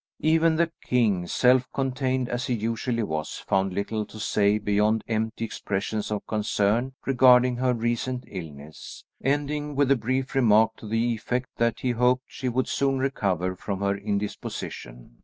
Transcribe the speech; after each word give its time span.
Even 0.23 0.55
the 0.55 0.71
king, 0.83 1.27
self 1.27 1.67
contained 1.71 2.27
as 2.27 2.47
he 2.47 2.55
usually 2.55 3.03
was, 3.03 3.37
found 3.47 3.71
little 3.71 4.03
to 4.07 4.19
say 4.19 4.57
beyond 4.57 5.03
empty 5.07 5.45
expressions 5.45 6.09
of 6.09 6.25
concern 6.25 6.93
regarding 7.05 7.57
her 7.57 7.71
recent 7.75 8.23
illness, 8.25 9.05
ending 9.23 9.75
with 9.75 9.91
a 9.91 9.95
brief 9.95 10.33
remark 10.33 10.75
to 10.77 10.87
the 10.87 11.13
effect 11.13 11.49
that 11.57 11.81
he 11.81 11.91
hoped 11.91 12.23
she 12.25 12.49
would 12.49 12.67
soon 12.67 12.97
recover 12.97 13.55
from 13.55 13.79
her 13.81 13.95
indisposition. 13.95 15.19